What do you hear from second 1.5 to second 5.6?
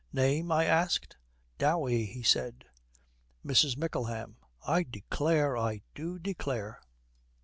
"Dowey," he said.' MRS. MICKLEHAM. 'I declare.